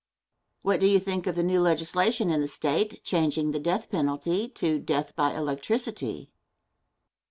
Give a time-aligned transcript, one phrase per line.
[0.01, 0.61] Question.
[0.63, 4.49] What do you think of the new legislation in the State changing the death penalty
[4.49, 6.31] to death by electricity?